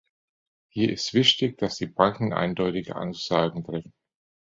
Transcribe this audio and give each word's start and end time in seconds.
Hier 0.69 0.91
ist 0.91 1.13
wichtig, 1.13 1.59
dass 1.59 1.75
die 1.77 1.85
Banken 1.85 2.33
eindeutige 2.33 2.95
Aussagen 2.95 3.63
treffen. 3.63 3.93